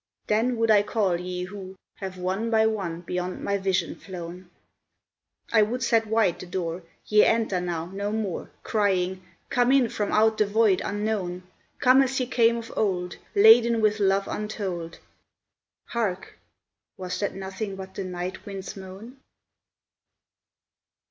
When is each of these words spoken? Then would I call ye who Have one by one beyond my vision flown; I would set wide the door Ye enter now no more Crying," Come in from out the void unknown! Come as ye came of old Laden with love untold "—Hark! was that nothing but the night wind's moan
Then 0.25 0.57
would 0.57 0.71
I 0.71 0.81
call 0.81 1.19
ye 1.19 1.43
who 1.43 1.75
Have 1.97 2.17
one 2.17 2.49
by 2.49 2.65
one 2.65 3.01
beyond 3.01 3.43
my 3.43 3.59
vision 3.59 3.93
flown; 3.95 4.49
I 5.53 5.61
would 5.61 5.83
set 5.83 6.07
wide 6.07 6.39
the 6.39 6.47
door 6.47 6.81
Ye 7.05 7.23
enter 7.23 7.61
now 7.61 7.85
no 7.85 8.11
more 8.11 8.49
Crying," 8.63 9.23
Come 9.51 9.71
in 9.71 9.89
from 9.89 10.11
out 10.11 10.39
the 10.39 10.47
void 10.47 10.81
unknown! 10.83 11.43
Come 11.77 12.01
as 12.01 12.19
ye 12.19 12.25
came 12.25 12.57
of 12.57 12.73
old 12.75 13.17
Laden 13.35 13.79
with 13.79 13.99
love 13.99 14.27
untold 14.27 14.97
"—Hark! 15.93 16.39
was 16.97 17.19
that 17.19 17.35
nothing 17.35 17.75
but 17.75 17.93
the 17.93 18.03
night 18.03 18.43
wind's 18.43 18.75
moan 18.75 19.19